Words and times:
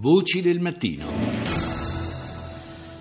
Voci 0.00 0.40
del 0.40 0.60
mattino. 0.60 1.10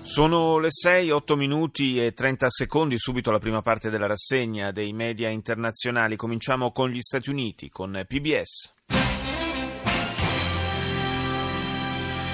Sono 0.02 0.58
le 0.58 0.70
6, 0.72 1.12
8 1.12 1.36
minuti 1.36 2.04
e 2.04 2.12
30 2.12 2.50
secondi, 2.50 2.98
subito 2.98 3.30
la 3.30 3.38
prima 3.38 3.62
parte 3.62 3.92
della 3.92 4.08
rassegna 4.08 4.72
dei 4.72 4.94
media 4.94 5.30
internazionali. 5.30 6.16
Cominciamo 6.16 6.72
con 6.72 6.90
gli 6.90 7.02
Stati 7.02 7.30
Uniti, 7.30 7.70
con 7.70 8.04
PBS. 8.08 8.74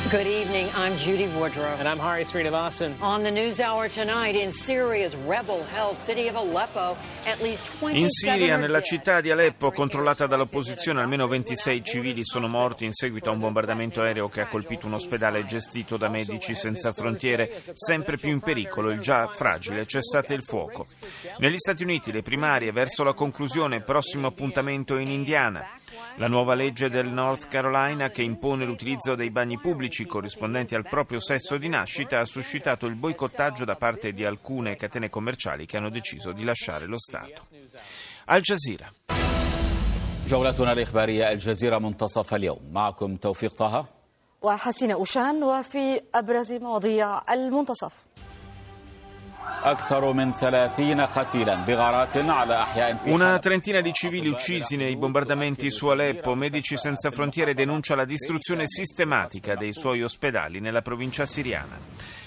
Good 0.10 0.14
evening. 0.14 0.43
I'm 0.94 1.00
Judy 1.00 1.26
Woodruff. 1.36 1.80
And 1.80 1.88
I'm 1.88 1.98
Hari 1.98 2.24
Srinivasan. 2.24 3.02
On 3.02 3.24
the 3.24 3.32
news 3.32 3.60
hour 3.60 3.90
tonight, 3.90 4.36
in 4.36 4.52
Syria's 4.52 5.16
rebel-held 5.16 5.98
city 5.98 6.28
of 6.28 6.36
Aleppo, 6.36 6.96
at 7.26 7.42
least 7.42 7.66
27 7.80 8.00
In 8.00 8.10
Siria, 8.10 8.58
nella 8.58 8.82
città 8.82 9.20
di 9.20 9.32
Aleppo, 9.32 9.72
controllata 9.72 10.28
dall'opposizione, 10.28 11.02
almeno 11.02 11.28
26 11.28 11.84
civili 11.84 12.24
sono 12.24 12.48
morti 12.48 12.86
in 12.86 12.94
seguito 12.94 13.30
a 13.30 13.34
un 13.34 13.40
bombardamento 13.40 14.02
aereo 14.02 14.30
che 14.30 14.42
ha 14.42 14.48
colpito 14.48 14.86
un 14.86 14.94
ospedale 14.94 15.46
gestito 15.46 15.98
da 15.98 16.10
Medici 16.10 16.54
Senza 16.54 16.94
Frontiere, 16.94 17.64
sempre 17.74 18.18
più 18.18 18.30
in 18.30 18.40
pericolo 18.40 18.92
il 18.92 19.00
già 19.00 19.26
fragile 19.30 19.88
cessate 19.88 20.36
il 20.36 20.44
fuoco. 20.44 20.86
Negli 21.40 21.58
Stati 21.58 21.82
Uniti 21.82 22.12
le 22.12 22.22
primarie 22.22 22.72
verso 22.72 23.04
la 23.04 23.16
conclusione, 23.16 23.82
prossimo 23.82 24.28
appuntamento 24.28 25.00
in 25.00 25.10
Indiana. 25.10 25.66
La 26.18 26.28
nuova 26.28 26.54
legge 26.54 26.90
del 26.90 27.08
North 27.08 27.48
Carolina 27.48 28.10
che 28.10 28.22
impone 28.22 28.66
l'utilizzo 28.66 29.16
dei 29.16 29.32
bagni 29.32 29.60
pubblici 29.60 30.06
corrispondenti 30.06 30.76
al 30.76 30.83
proprio 30.89 31.21
sesso 31.21 31.57
di 31.57 31.69
nascita 31.69 32.19
ha 32.19 32.25
suscitato 32.25 32.87
il 32.87 32.95
boicottaggio 32.95 33.65
da 33.65 33.77
parte 33.77 34.13
di 34.13 34.25
alcune 34.25 34.77
catene 34.77 35.09
commerciali 35.11 35.67
che 35.67 35.77
hanno 35.77 35.91
deciso 35.91 36.33
di 36.33 36.45
lasciare 36.45 36.87
lo 36.87 36.99
Stato. 36.99 37.43
Al 38.27 38.41
Jazeera. 38.41 38.93
جولتنا 40.29 40.73
الإخبارية 40.73 41.33
الجزيرة 41.33 41.79
منتصف 41.79 42.35
اليوم 42.35 42.59
معكم 42.73 43.17
توفيق 43.17 43.55
طه 43.55 43.87
وحسين 44.43 44.91
أوشان 44.91 45.43
وفي 45.43 46.01
أبرز 46.15 46.53
مواضيع 46.53 47.33
المنتصف 47.33 47.93
una 53.14 53.40
trentina 53.40 53.80
di 53.80 53.94
civili 53.94 54.28
uccisi 54.28 54.76
nei 54.76 54.98
bombardamenti 54.98 55.72
su 55.72 55.88
Aleppo. 55.88 56.36
Medici 56.36 56.76
Senza 56.76 57.12
Frontiere 57.12 57.54
denuncia 57.54 57.96
la 57.96 58.04
distruzione 58.04 58.68
sistematica 58.68 59.56
dei 59.56 59.72
suoi 59.72 60.04
ospedali 60.04 60.60
nella 60.60 60.82
provincia 60.82 61.26
siriana. 61.26 61.80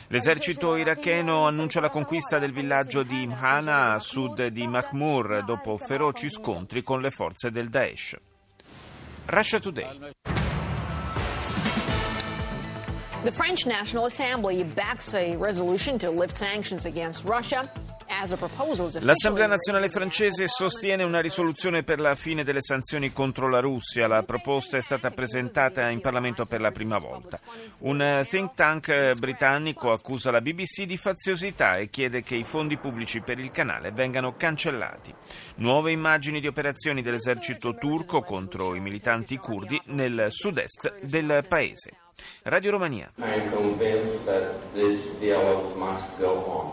L'esercito 0.09 0.77
iracheno 0.77 1.47
annuncia 1.47 1.81
la 1.81 1.91
conquista 1.91 2.39
del 2.39 2.53
villaggio 2.53 3.03
di 3.03 3.23
Imhana 3.23 3.93
a 3.93 3.99
sud 3.99 4.47
di 4.47 4.67
Mahmur 4.67 5.45
dopo 5.45 5.77
feroci 5.77 6.31
scontri 6.31 6.83
con 6.83 7.03
le 7.03 7.11
forze 7.11 7.51
del 7.51 7.69
Daesh. 7.69 8.17
Russia 9.27 9.61
Today. 9.61 10.16
The 13.27 13.33
French 13.33 13.67
National 13.67 14.07
Assembly 14.07 14.63
backs 14.63 15.13
a 15.13 15.35
resolution 15.37 15.99
to 15.99 16.11
lift 16.11 16.37
sanctions 16.37 16.85
against 16.85 17.25
Russia 17.25 17.69
L'Assemblea 19.01 19.49
nazionale 19.49 19.89
francese 19.89 20.47
sostiene 20.47 21.03
una 21.03 21.21
risoluzione 21.21 21.83
per 21.83 21.99
la 21.99 22.15
fine 22.15 22.45
delle 22.45 22.63
sanzioni 22.63 23.13
contro 23.13 23.49
la 23.49 23.59
Russia. 23.59 24.07
La 24.07 24.23
proposta 24.23 24.77
è 24.77 24.81
stata 24.81 25.11
presentata 25.11 25.91
in 25.91 26.01
Parlamento 26.01 26.45
per 26.45 26.61
la 26.61 26.71
prima 26.71 26.99
volta. 26.99 27.41
Un 27.81 28.01
eh, 28.01 28.25
think 28.25 28.55
tank 28.55 28.89
eh, 28.89 29.15
britannico 29.17 29.91
accusa 29.91 30.31
la 30.31 30.41
BBC 30.41 30.85
di 30.85 30.97
faziosità 30.97 31.75
e 31.75 31.91
chiede 31.91 32.23
che 32.23 32.37
i 32.37 32.45
fondi 32.45 32.79
pubblici 32.79 33.21
per 33.23 33.41
il 33.41 33.51
canale 33.51 33.91
vengano 33.91 34.37
cancellati. 34.37 35.13
Nuove 35.57 35.91
immagini 35.91 36.41
di 36.41 36.47
operazioni 36.47 37.03
dell'esercito 37.03 37.75
turco 37.75 38.23
contro 38.23 38.77
i 38.77 38.81
militanti 38.81 39.37
curdi 39.37 39.81
nel 39.87 40.29
sud-est 40.31 41.01
del 41.01 41.45
paese. 41.49 42.06
Radio 42.43 42.71
Romania. 42.71 43.13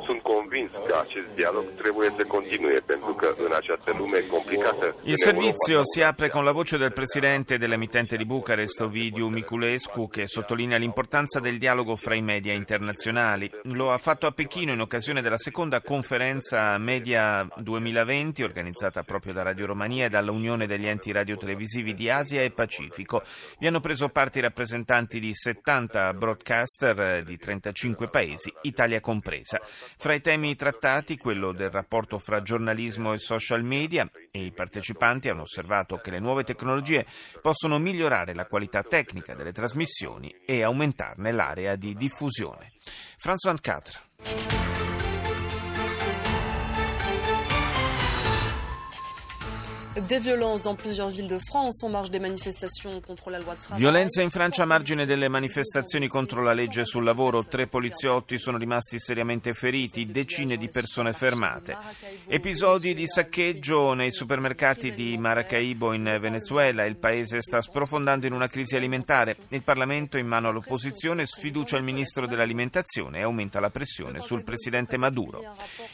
Sunt 0.06 0.22
convins 0.22 0.72
că 0.88 0.96
acest 1.02 1.28
dialog 1.36 1.66
trebuie 1.78 2.14
să 2.18 2.24
continue, 2.26 2.80
pentru 2.86 3.14
că 3.14 3.36
în 3.46 3.54
această 3.56 3.94
lume 3.98 4.20
complicată... 4.32 4.96
Il 5.04 5.18
servizio 5.18 5.82
si 5.84 6.02
apre 6.02 6.28
con 6.28 6.44
la 6.44 6.52
voce 6.52 6.78
del 6.78 6.92
presidente 6.92 7.58
dell'emittente 7.58 8.16
di 8.16 8.26
Bucarest, 8.26 8.82
Ovidiu 8.82 9.28
Miculescu, 9.28 10.08
che 10.08 10.28
sottolinea 10.28 10.78
l'importanza 10.78 11.40
del 11.40 11.58
dialogo 11.58 11.96
fra 11.96 12.16
i 12.16 12.22
media 12.22 12.54
internazionali. 12.54 13.52
Lo 13.64 13.92
ha 13.92 13.98
fatto 13.98 14.28
a 14.28 14.32
Pechino 14.32 14.72
in 14.72 14.80
occasione 14.80 15.22
della 15.22 15.38
seconda 15.38 15.82
conferenza 15.82 16.78
Media 16.78 17.48
2020, 17.58 18.44
organizzata 18.44 19.04
proprio 19.04 19.34
da 19.34 19.42
Radio 19.42 19.66
Romania 19.66 20.06
e 20.06 20.10
dalla 20.10 20.32
Unione 20.32 20.68
degli 20.68 20.88
enti 20.88 21.12
radiotelevisivi 21.12 21.94
di 21.94 22.10
Asia 22.10 22.42
e 22.42 22.52
Pacifico. 22.52 23.24
Vi 23.58 23.68
hanno 23.68 23.80
preso 23.80 24.10
parte 24.10 24.40
i 24.40 24.42
rappresentanti 24.42 25.20
di 25.20 25.33
70 25.34 26.14
broadcaster 26.14 27.00
eh, 27.00 27.24
di 27.24 27.38
35 27.38 28.10
paesi, 28.10 28.54
Italia 28.62 29.00
compresa. 29.00 29.60
Fra 29.64 30.14
i 30.14 30.22
temi 30.22 30.56
trattati 30.56 31.18
quello 31.18 31.52
del 31.52 31.70
rapporto 31.70 32.18
fra 32.18 32.42
giornalismo 32.42 33.14
e 33.14 33.18
social 33.18 33.64
media 33.64 34.10
e 34.32 34.46
i 34.46 34.52
partecipanti 34.52 35.30
hanno 35.30 35.42
osservato 35.42 35.98
che 35.98 36.12
le 36.12 36.20
nuove 36.20 36.44
tecnologie 36.44 37.06
possono 37.42 37.80
migliorare 37.80 38.34
la 38.34 38.46
qualità 38.46 38.84
tecnica 38.84 39.34
delle 39.34 39.52
trasmissioni 39.52 40.34
e 40.46 40.64
aumentarne 40.64 41.32
l'area 41.32 41.76
di 41.76 41.94
diffusione. 41.94 42.72
François 43.18 43.54
24. 43.54 44.63
Des 49.94 50.20
violences 50.20 50.64
dans 50.64 50.74
plusieurs 50.74 51.10
villes 51.10 51.28
de 51.28 51.38
France 51.38 51.84
en 51.84 51.90
marge 51.90 52.10
des 52.10 52.20
manifestations 52.20 53.00
contre 53.02 53.30
la 53.30 53.38
loi 53.38 53.54
travail. 53.54 53.80
Violenza 53.80 54.24
in 54.24 54.32
Francia 54.32 54.64
a 54.64 54.66
margine 54.66 55.06
delle 55.06 55.30
manifestazioni 55.30 56.08
contro 56.08 56.42
la 56.42 56.54
legge 56.54 56.84
sul 56.84 57.04
lavoro. 57.04 57.46
Tre 57.46 57.68
poliziotti 57.68 58.40
sono 58.40 58.58
rimasti 58.58 58.98
seriamente 58.98 59.54
feriti, 59.54 60.06
decine 60.06 60.58
di 60.58 60.68
persone 60.68 61.14
fermate. 61.14 61.78
Episodi 62.26 62.96
di 62.96 63.08
saccheggio 63.08 63.94
nei 63.94 64.12
supermercati 64.12 64.96
di 64.96 65.16
Maracaibo 65.16 65.94
in 65.94 66.18
Venezuela. 66.20 66.88
Il 66.88 66.98
paese 66.98 67.40
sta 67.42 67.62
sprofondando 67.62 68.26
in 68.26 68.34
una 68.34 68.48
crisi 68.48 68.76
alimentare. 68.76 69.38
Il 69.50 69.62
Parlamento, 69.62 70.18
in 70.18 70.26
mano 70.26 70.50
all'opposizione, 70.50 71.28
sfiducia 71.28 71.78
il 71.78 71.84
ministro 71.84 72.26
dell'alimentazione 72.26 73.20
e 73.20 73.22
aumenta 73.22 73.60
la 73.60 73.70
pressione 73.70 74.22
sul 74.22 74.44
presidente 74.44 74.98
Maduro. 74.98 75.40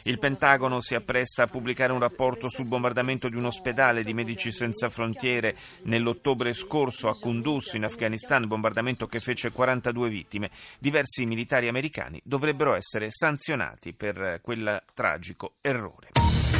Il 0.04 0.18
Pentagono 0.18 0.80
si 0.80 0.94
appresta 0.94 1.42
a 1.42 1.48
pubblicare 1.48 1.92
un 1.92 2.00
rapporto 2.00 2.48
sul 2.48 2.64
bombardamento 2.64 3.28
di 3.28 3.36
un 3.36 3.44
ospedale 3.44 3.88
di 3.98 4.14
Medici 4.14 4.52
Senza 4.52 4.88
Frontiere 4.88 5.56
nell'ottobre 5.82 6.52
scorso 6.52 7.08
a 7.08 7.16
Kunduz 7.18 7.72
in 7.74 7.84
Afghanistan, 7.84 8.46
bombardamento 8.46 9.06
che 9.06 9.18
fece 9.18 9.50
42 9.50 10.08
vittime. 10.08 10.50
Diversi 10.78 11.26
militari 11.26 11.66
americani 11.66 12.20
dovrebbero 12.24 12.74
essere 12.74 13.08
sanzionati 13.10 13.92
per 13.92 14.38
quel 14.40 14.80
tragico 14.94 15.54
errore. 15.60 16.59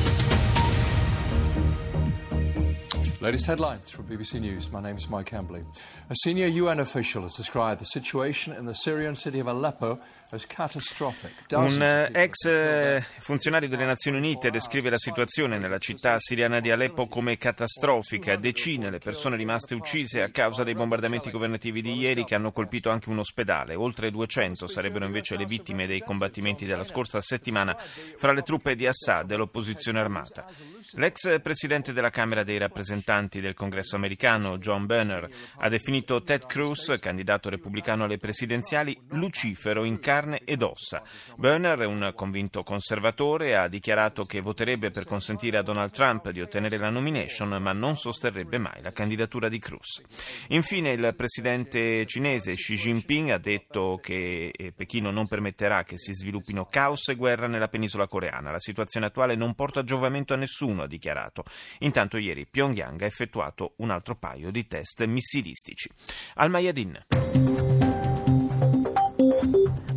Latest 3.22 3.48
headlines 3.48 3.90
from 3.90 4.06
BBC 4.06 4.40
News. 4.40 4.70
My 4.70 4.80
name 4.80 4.96
is 4.96 5.06
Mike 5.06 5.36
Hambley. 5.36 5.62
A 6.08 6.14
senior 6.14 6.46
UN 6.46 6.80
official 6.80 7.22
has 7.24 7.34
described 7.34 7.78
the 7.78 7.84
situation 7.84 8.54
in 8.56 8.64
the 8.64 8.72
Syrian 8.72 9.14
city 9.14 9.40
of 9.40 9.46
Aleppo 9.46 9.98
as 10.30 10.46
catastrophic. 10.46 11.30
Un 11.50 11.82
eh, 11.82 12.08
ex 12.14 12.46
eh, 12.46 13.04
funzionario 13.18 13.68
delle 13.68 13.84
Nazioni 13.84 14.16
Unite 14.16 14.48
descrive 14.48 14.88
la 14.88 14.96
situazione 14.96 15.58
nella 15.58 15.76
città 15.76 16.18
siriana 16.18 16.60
di 16.60 16.70
Aleppo 16.70 17.08
come 17.08 17.36
catastrofica. 17.36 18.36
Decine 18.36 18.88
le 18.88 19.00
persone 19.00 19.36
rimaste 19.36 19.74
uccise 19.74 20.22
a 20.22 20.30
causa 20.30 20.64
dei 20.64 20.74
bombardamenti 20.74 21.30
governativi 21.30 21.82
di 21.82 21.92
ieri 21.92 22.24
che 22.24 22.34
hanno 22.34 22.52
colpito 22.52 22.88
anche 22.88 23.10
un 23.10 23.18
ospedale. 23.18 23.74
Oltre 23.74 24.10
200 24.10 24.66
sarebbero 24.66 25.04
invece 25.04 25.36
le 25.36 25.44
vittime 25.44 25.86
dei 25.86 26.00
combattimenti 26.00 26.64
della 26.64 26.84
scorsa 26.84 27.20
settimana 27.20 27.76
fra 28.16 28.32
le 28.32 28.40
truppe 28.40 28.74
di 28.74 28.86
Assad 28.86 29.30
e 29.30 29.36
l'opposizione 29.36 30.00
armata. 30.00 30.46
L'ex 30.92 31.38
presidente 31.42 31.92
della 31.92 32.08
Camera 32.08 32.44
dei 32.44 32.56
rappresentanti 32.56 33.08
del 33.10 33.54
Congresso 33.54 33.96
americano, 33.96 34.58
John 34.58 34.86
Boehner, 34.86 35.28
ha 35.56 35.68
definito 35.68 36.22
Ted 36.22 36.46
Cruz, 36.46 36.96
candidato 37.00 37.48
repubblicano 37.48 38.04
alle 38.04 38.18
presidenziali, 38.18 38.96
lucifero 39.08 39.82
in 39.82 39.98
carne 39.98 40.42
ed 40.44 40.62
ossa. 40.62 41.02
Boehner 41.34 41.80
un 41.86 42.12
convinto 42.14 42.62
conservatore, 42.62 43.56
ha 43.56 43.66
dichiarato 43.66 44.22
che 44.22 44.40
voterebbe 44.40 44.92
per 44.92 45.06
consentire 45.06 45.58
a 45.58 45.62
Donald 45.62 45.90
Trump 45.90 46.30
di 46.30 46.40
ottenere 46.40 46.76
la 46.76 46.88
nomination, 46.88 47.48
ma 47.60 47.72
non 47.72 47.96
sosterrebbe 47.96 48.58
mai 48.58 48.80
la 48.80 48.92
candidatura 48.92 49.48
di 49.48 49.58
Cruz. 49.58 50.02
Infine, 50.50 50.92
il 50.92 51.12
presidente 51.16 52.06
cinese 52.06 52.54
Xi 52.54 52.76
Jinping 52.76 53.30
ha 53.30 53.38
detto 53.38 53.98
che 54.00 54.52
eh, 54.56 54.72
Pechino 54.72 55.10
non 55.10 55.26
permetterà 55.26 55.82
che 55.82 55.98
si 55.98 56.14
sviluppino 56.14 56.64
caos 56.64 57.08
e 57.08 57.16
guerra 57.16 57.48
nella 57.48 57.66
penisola 57.66 58.06
coreana. 58.06 58.52
La 58.52 58.60
situazione 58.60 59.06
attuale 59.06 59.34
non 59.34 59.54
porta 59.54 59.82
giovamento 59.82 60.32
a 60.32 60.36
nessuno, 60.36 60.82
ha 60.82 60.86
dichiarato. 60.86 61.42
Intanto 61.80 62.18
ieri 62.18 62.46
Pyongyang 62.46 62.98
ha 62.99 63.05
effettuato 63.05 63.73
un 63.77 63.89
altro 63.91 64.15
paio 64.15 64.51
di 64.51 64.67
test 64.67 65.03
missilistici. 65.05 65.89
Al 66.35 66.49
Mayadin. 66.49 66.99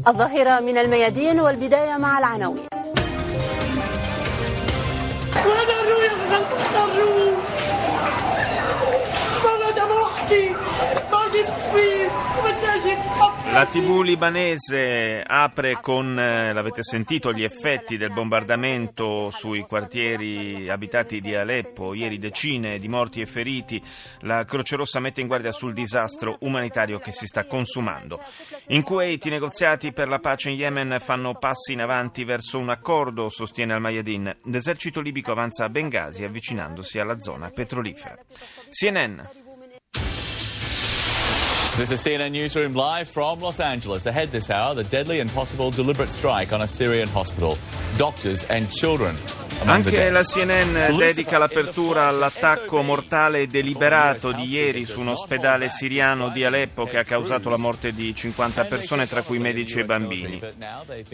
الظاهرة 0.09 0.61
من 0.61 0.79
الميادين 0.79 1.41
والبداية 1.41 1.97
مع 1.97 2.19
العناوين 2.19 2.67
ضروا 5.35 6.03
يا 6.03 7.22
La 13.54 13.66
TV 13.66 14.02
libanese 14.02 15.24
apre 15.26 15.80
con, 15.82 16.16
eh, 16.20 16.54
l'avete 16.54 16.84
sentito, 16.84 17.32
gli 17.32 17.44
effetti 17.44 17.98
del 17.98 18.14
bombardamento 18.14 19.32
sui 19.32 19.62
quartieri 19.62 20.70
abitati 20.70 21.20
di 21.20 21.34
Aleppo. 21.34 21.96
Ieri 21.96 22.20
decine 22.20 22.78
di 22.78 22.88
morti 22.88 23.22
e 23.22 23.26
feriti. 23.26 23.82
La 24.22 24.44
Croce 24.44 24.76
Rossa 24.76 25.00
mette 25.00 25.22
in 25.22 25.28
guardia 25.28 25.52
sul 25.52 25.74
disastro 25.74 26.38
umanitario 26.42 27.00
che 27.00 27.12
si 27.12 27.26
sta 27.26 27.46
consumando. 27.46 28.20
In 28.68 28.84
Kuwait 28.84 29.26
i 29.26 29.30
negoziati 29.30 29.92
per 29.92 30.10
la 30.10 30.20
pace 30.20 30.50
in 30.50 30.56
Yemen 30.56 31.00
fanno 31.00 31.34
passi 31.34 31.74
in 31.74 31.82
avanti 31.82 32.24
verso 32.24 32.60
un 32.60 32.70
accordo, 32.70 33.30
sostiene 33.30 33.74
Al-Mayadin. 33.74 34.38
L'esercito 34.46 35.02
libico 35.02 35.32
avanza 35.32 35.66
a 35.66 35.70
Benghazi 35.70 36.24
avvicinandosi 36.24 37.00
alla 37.00 37.20
zona 37.20 37.50
petrolifera. 37.50 38.18
CNN. 38.70 39.20
This 41.76 41.90
is 41.90 42.02
CNN 42.02 42.34
Newsroom 42.34 42.76
live 42.76 43.10
from 43.10 43.40
Los 43.40 43.60
Angeles. 43.60 44.06
Ahead 44.06 44.30
this 44.30 44.52
hour, 44.52 44.76
the 44.76 44.84
deadly 44.84 45.22
and 45.22 45.30
possible 45.32 45.72
deliberate 45.72 46.10
strike 46.10 46.54
on 46.54 46.62
a 46.62 46.68
Syrian 46.68 47.08
hospital. 47.08 47.58
Doctors 47.96 48.46
and 48.50 48.68
children 48.70 49.16
anche 49.66 50.10
la 50.10 50.24
CNN 50.24 50.98
dedica 50.98 51.38
l'apertura 51.38 52.08
all'attacco 52.08 52.82
mortale 52.82 53.48
deliberato 53.48 54.34
di 54.34 54.44
ieri 54.44 54.84
su 54.84 55.00
un 55.00 55.10
ospedale 55.10 55.70
siriano 55.70 56.30
di 56.30 56.44
Aleppo 56.44 56.84
che 56.84 56.98
ha 56.98 57.04
causato 57.04 57.50
la 57.50 57.58
morte 57.58 57.94
di 57.94 58.14
50 58.14 58.66
persone, 58.66 59.08
tra 59.08 59.22
cui 59.22 59.40
medici 59.40 59.80
e 59.80 59.86
bambini. 59.86 60.42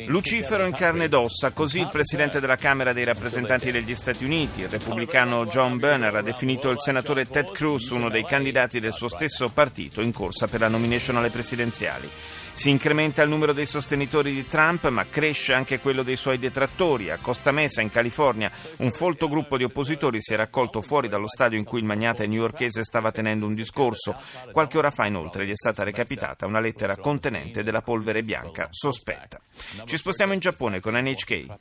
Lucifero 0.08 0.66
in 0.66 0.74
carne 0.74 1.06
ed 1.06 1.14
ossa, 1.14 1.52
così 1.52 1.80
il 1.80 1.90
presidente 1.92 2.40
della 2.40 2.56
Camera 2.56 2.92
dei 2.92 3.04
rappresentanti 3.04 3.72
degli 3.72 3.94
Stati 3.94 4.24
Uniti, 4.24 4.62
il 4.62 4.70
repubblicano 4.70 5.46
John 5.46 5.78
Boehner, 5.78 6.16
ha 6.16 6.22
definito 6.24 6.72
il 6.72 6.80
senatore 6.80 7.28
Ted 7.28 7.52
Cruz 7.52 7.90
uno 7.90 8.10
dei 8.10 8.25
candidati 8.25 8.80
del 8.80 8.94
suo 8.94 9.10
stesso 9.10 9.50
partito 9.50 10.02
in 10.02 10.12
corsa 10.12 10.48
per 10.48 10.62
la 10.62 10.70
nomination 10.70 11.18
alle 11.18 11.30
presidenziali. 11.30 12.10
Si 12.52 12.70
incrementa 12.70 13.22
il 13.22 13.30
numero 13.30 13.54
dei 13.54 13.66
sostenitori 13.66 14.34
di 14.34 14.46
Trump, 14.46 14.90
ma 14.90 15.06
cresce 15.10 15.54
anche 15.54 15.80
quello 15.80 16.04
dei 16.04 16.18
suoi 16.18 16.40
detrattori. 16.40 16.69
A 16.80 17.18
Costa 17.21 17.51
Mesa, 17.51 17.81
in 17.81 17.89
California, 17.89 18.50
un 18.77 18.92
folto 18.92 19.27
gruppo 19.27 19.57
di 19.57 19.63
oppositori 19.63 20.21
si 20.21 20.33
è 20.33 20.38
raccolto 20.38 20.81
fuori 20.81 21.10
dallo 21.10 21.27
stadio 21.27 21.57
in 21.57 21.66
cui 21.66 21.80
il 21.80 21.86
magnate 21.86 22.25
newyorkese 22.25 22.83
stava 22.83 23.12
tenendo 23.12 23.45
un 23.45 23.54
discorso. 23.54 24.16
Qualche 24.54 24.77
ora 24.77 24.89
fa, 24.89 25.06
inoltre, 25.06 25.45
gli 25.45 25.51
è 25.51 25.56
stata 25.56 25.83
recapitata 25.83 26.45
una 26.45 26.62
lettera 26.62 26.95
contenente 26.95 27.63
della 27.63 27.81
polvere 27.81 28.21
bianca 28.21 28.68
sospetta. 28.69 29.39
Ci 29.83 29.98
spostiamo 29.98 30.31
in 30.31 30.39
Giappone 30.39 30.80
con 30.80 30.94
NHK. 30.95 31.57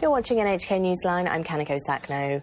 You're 0.00 0.10
watching 0.10 0.38
NHK 0.38 0.70
Newsline. 0.72 1.26
I'm 1.26 1.42
Kanako 1.42 1.78
Sakno. 1.78 2.42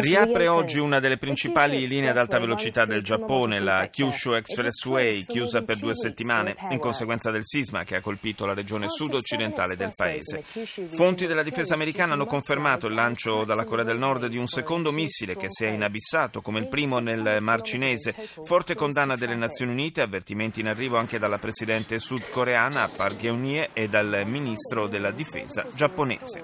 Riapre 0.00 0.46
oggi 0.46 0.78
una 0.78 1.00
delle 1.00 1.16
principali 1.16 1.88
linee 1.88 2.10
ad 2.10 2.18
alta 2.18 2.38
velocità 2.38 2.84
del 2.84 3.02
Giappone, 3.02 3.58
la 3.58 3.88
Kyushu 3.88 4.32
Expressway, 4.32 5.24
chiusa 5.24 5.62
per 5.62 5.78
due 5.78 5.94
settimane 5.94 6.54
in 6.68 6.78
conseguenza 6.78 7.30
del 7.30 7.46
sisma 7.46 7.84
che 7.84 7.96
ha 7.96 8.02
colpito 8.02 8.44
la 8.44 8.52
regione 8.52 8.90
sud-occidentale 8.90 9.76
del 9.76 9.90
paese. 9.96 10.44
Fonti 10.94 11.26
della 11.26 11.42
difesa 11.42 11.72
americana 11.72 12.12
hanno 12.12 12.26
confermato 12.26 12.86
il 12.86 12.92
lancio 12.92 13.44
dalla 13.44 13.64
Corea 13.64 13.84
del 13.84 13.96
Nord 13.96 14.26
di 14.26 14.36
un 14.36 14.46
secondo 14.46 14.92
missile 14.92 15.36
che 15.36 15.46
si 15.48 15.64
è 15.64 15.70
inabissato 15.70 16.42
come 16.42 16.58
il 16.58 16.68
primo 16.68 16.98
nel 16.98 17.38
Mar 17.40 17.62
Cinese. 17.62 18.14
Forte 18.44 18.74
condanna 18.74 19.14
delle 19.14 19.36
Nazioni 19.36 19.72
Unite, 19.72 20.02
avvertimenti 20.02 20.60
in 20.60 20.66
arrivo 20.66 20.98
anche 20.98 21.18
dalla 21.18 21.38
presidente 21.38 21.98
sudcoreana 21.98 22.90
Park 22.94 23.20
Geun-hye 23.20 23.70
e 23.72 23.88
dal 23.88 24.24
ministro 24.26 24.86
della 24.86 25.12
difesa 25.12 25.66
giapponese. 25.78 26.42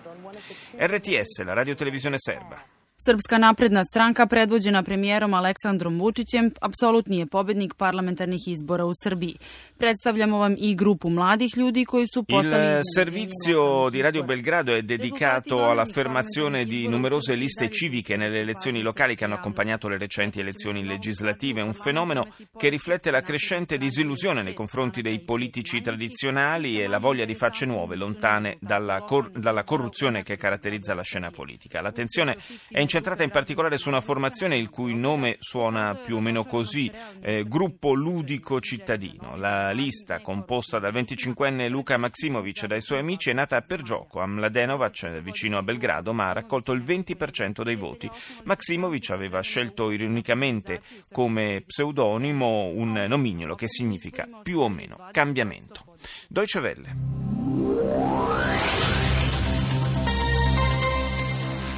RTS, 0.78 1.42
la 1.42 1.54
radiotelevisione 1.54 2.18
serba. 2.18 2.73
Srpska 3.06 3.38
napredna 3.38 3.84
stranka 3.84 4.26
predvođena 4.26 4.82
premijerom 4.82 5.34
Aleksandrom 5.34 5.98
Vučićem 5.98 6.50
apsolutni 6.60 7.18
je 7.18 7.26
pobednik 7.26 7.74
parlamentarnih 7.74 8.40
izbora 8.46 8.84
u 8.84 8.90
Srbiji. 9.02 9.34
Predstavljamo 9.78 10.38
vam 10.38 10.54
i 10.58 10.74
grupu 10.74 11.10
mladih 11.10 11.56
ljudi 11.56 11.84
koji 11.84 12.06
su 12.14 12.24
postali... 12.24 12.78
Il 12.78 12.80
servizio 12.94 13.90
di 13.90 14.02
Radio 14.02 14.22
Belgrado 14.22 14.74
è 14.74 14.82
dedicato 14.82 15.56
all'affermazione 15.70 16.64
di 16.64 16.88
numerose 16.88 17.34
liste 17.34 17.70
civiche 17.70 18.16
nelle 18.16 18.40
elezioni 18.40 18.80
locali 18.80 19.16
che 19.16 19.24
hanno 19.24 19.34
accompagnato 19.34 19.88
le 19.88 19.98
recenti 19.98 20.40
elezioni 20.40 20.84
legislative, 20.84 21.62
un 21.62 21.74
fenomeno 21.74 22.26
che 22.56 22.68
riflette 22.68 23.10
la 23.10 23.20
crescente 23.20 23.76
disillusione 23.76 24.42
nei 24.42 24.54
confronti 24.54 25.02
dei 25.02 25.20
politici 25.20 25.82
tradizionali 25.82 26.80
e 26.80 26.86
la 26.86 26.98
voglia 26.98 27.26
di 27.26 27.34
facce 27.34 27.66
nuove 27.66 27.96
lontane 27.96 28.56
dalla, 28.60 29.02
cor- 29.02 29.30
dalla 29.30 29.64
corruzione 29.64 30.22
che 30.22 30.36
caratterizza 30.36 30.94
la 30.94 31.02
scena 31.02 31.30
politica. 31.30 31.82
L'attenzione 31.82 32.36
è 32.70 32.80
incentrata 32.94 33.24
in 33.24 33.30
particolare 33.30 33.76
su 33.76 33.88
una 33.88 34.00
formazione 34.00 34.56
il 34.56 34.70
cui 34.70 34.94
nome 34.94 35.38
suona 35.40 35.96
più 35.96 36.14
o 36.14 36.20
meno 36.20 36.44
così, 36.44 36.88
eh, 37.20 37.42
Gruppo 37.42 37.92
Ludico 37.92 38.60
Cittadino. 38.60 39.34
La 39.36 39.72
lista, 39.72 40.20
composta 40.20 40.78
dal 40.78 40.92
25enne 40.92 41.68
Luca 41.68 41.96
Maksimovic 41.96 42.62
e 42.62 42.66
dai 42.68 42.80
suoi 42.80 43.00
amici, 43.00 43.30
è 43.30 43.32
nata 43.32 43.60
per 43.62 43.82
gioco 43.82 44.20
a 44.20 44.26
Mladenovac, 44.28 45.20
vicino 45.22 45.58
a 45.58 45.64
Belgrado, 45.64 46.12
ma 46.12 46.28
ha 46.28 46.34
raccolto 46.34 46.70
il 46.70 46.84
20% 46.84 47.62
dei 47.64 47.74
voti. 47.74 48.08
Maksimovic 48.44 49.10
aveva 49.10 49.40
scelto 49.40 49.90
ironicamente 49.90 50.80
come 51.10 51.64
pseudonimo 51.66 52.66
un 52.66 53.06
nomignolo 53.08 53.56
che 53.56 53.66
significa 53.66 54.28
più 54.44 54.60
o 54.60 54.68
meno 54.68 55.08
cambiamento. 55.10 55.96
Deutsche 56.28 56.60
Welle. 56.60 58.33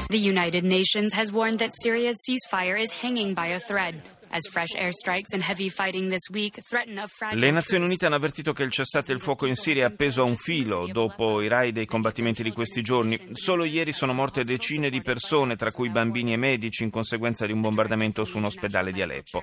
The 0.09 0.19
United 0.19 0.63
Nations 0.63 1.13
has 1.15 1.33
warned 1.33 1.59
that 1.59 1.75
Syria's 1.83 2.23
ceasefire 2.29 2.81
is 2.81 2.93
hanging 2.93 3.35
by 3.35 3.49
a 3.49 3.59
thread. 3.59 4.01
Le 7.33 7.51
Nazioni 7.51 7.85
Unite 7.85 8.07
hanno 8.07 8.17
avvertito 8.17 8.53
che 8.53 8.63
il 8.63 8.71
cessate 8.71 9.13
il 9.13 9.21
fuoco 9.21 9.47
in 9.47 9.55
Siria 9.55 9.85
è 9.85 9.87
appeso 9.87 10.23
a 10.23 10.25
un 10.25 10.37
filo 10.37 10.87
dopo 10.91 11.41
i 11.41 11.49
raid 11.49 11.77
e 11.77 11.83
i 11.83 11.87
combattimenti 11.87 12.43
di 12.43 12.53
questi 12.53 12.83
giorni. 12.83 13.19
Solo 13.33 13.65
ieri 13.65 13.93
sono 13.93 14.13
morte 14.13 14.43
decine 14.43 14.91
di 14.91 15.03
persone, 15.03 15.57
tra 15.57 15.71
cui 15.71 15.91
bambini 15.91 16.33
e 16.33 16.37
medici, 16.37 16.83
in 16.83 16.91
conseguenza 16.91 17.47
di 17.47 17.53
un 17.53 17.61
bombardamento 17.61 18.25
su 18.25 18.37
un 18.37 18.45
ospedale 18.45 18.93
di 18.93 19.03
Aleppo. 19.03 19.43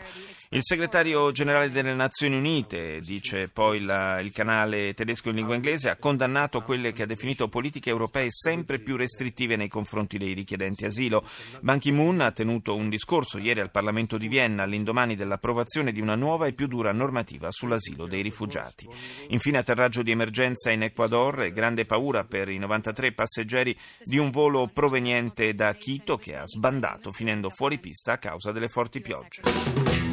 Il 0.49 0.63
segretario 0.63 1.31
generale 1.31 1.71
delle 1.71 1.93
Nazioni 1.93 2.35
Unite, 2.35 2.99
dice 3.01 3.49
poi 3.49 3.81
la, 3.81 4.19
il 4.19 4.31
canale 4.31 4.93
tedesco 4.93 5.29
in 5.29 5.35
lingua 5.35 5.55
inglese, 5.55 5.89
ha 5.89 5.97
condannato 5.97 6.61
quelle 6.61 6.91
che 6.91 7.03
ha 7.03 7.07
definito 7.07 7.47
politiche 7.47 7.89
europee 7.89 8.27
sempre 8.29 8.79
più 8.79 8.95
restrittive 8.95 9.55
nei 9.55 9.67
confronti 9.69 10.17
dei 10.17 10.33
richiedenti 10.33 10.85
asilo. 10.85 11.25
Ban 11.61 11.79
Ki-moon 11.79 12.21
ha 12.21 12.31
tenuto 12.31 12.75
un 12.75 12.89
discorso 12.89 13.37
ieri 13.37 13.59
al 13.59 13.71
Parlamento 13.71 14.17
di 14.17 14.27
Vienna 14.27 14.65
all'indomani 14.83 15.15
dell'approvazione 15.15 15.91
di 15.91 16.01
una 16.01 16.15
nuova 16.15 16.45
e 16.45 16.53
più 16.53 16.67
dura 16.67 16.91
normativa 16.91 17.49
sull'asilo 17.49 18.05
dei 18.05 18.21
rifugiati. 18.21 18.87
Infine 19.29 19.59
atterraggio 19.59 20.03
di 20.03 20.11
emergenza 20.11 20.69
in 20.69 20.83
Ecuador 20.83 21.43
e 21.43 21.51
grande 21.51 21.85
paura 21.85 22.25
per 22.25 22.49
i 22.49 22.57
93 22.57 23.13
passeggeri 23.13 23.75
di 24.03 24.17
un 24.17 24.29
volo 24.29 24.69
proveniente 24.71 25.55
da 25.55 25.73
Quito 25.75 26.17
che 26.17 26.35
ha 26.35 26.45
sbandato 26.45 27.11
finendo 27.11 27.49
fuori 27.49 27.79
pista 27.79 28.13
a 28.13 28.17
causa 28.17 28.51
delle 28.51 28.67
forti 28.67 28.99
piogge. 28.99 30.12